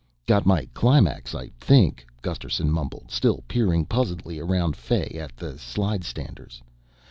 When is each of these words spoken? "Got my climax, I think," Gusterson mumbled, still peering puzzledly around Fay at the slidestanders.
"Got 0.25 0.47
my 0.47 0.65
climax, 0.73 1.35
I 1.35 1.49
think," 1.59 2.07
Gusterson 2.23 2.71
mumbled, 2.71 3.11
still 3.11 3.43
peering 3.47 3.85
puzzledly 3.85 4.39
around 4.43 4.75
Fay 4.75 5.09
at 5.09 5.37
the 5.37 5.59
slidestanders. 5.59 6.59